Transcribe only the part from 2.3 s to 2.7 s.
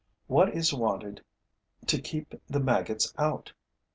the